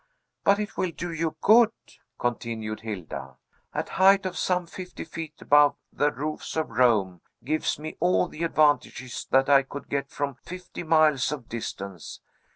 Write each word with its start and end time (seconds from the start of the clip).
"But 0.43 0.57
it 0.57 0.77
will 0.77 0.89
do 0.89 1.13
you 1.13 1.35
good," 1.41 1.69
continued 2.17 2.79
Hilda. 2.79 3.35
"A 3.71 3.87
height 3.87 4.25
of 4.25 4.35
some 4.35 4.65
fifty 4.65 5.03
feet 5.03 5.35
above 5.43 5.75
the 5.93 6.11
roofs 6.11 6.55
of 6.57 6.71
Rome 6.71 7.21
gives 7.43 7.77
me 7.77 7.97
all 7.99 8.27
the 8.27 8.41
advantages 8.43 9.27
that 9.29 9.47
I 9.47 9.61
could 9.61 9.89
get 9.89 10.09
from 10.09 10.33
fifty 10.33 10.81
miles 10.81 11.31
of 11.31 11.47
distance. 11.47 12.19